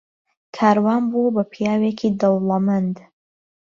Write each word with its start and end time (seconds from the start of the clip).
کاروان 0.55 1.03
بووە 1.11 1.29
بە 1.35 1.43
پیاوێکی 1.53 2.09
دەوڵەمەند. 2.21 2.95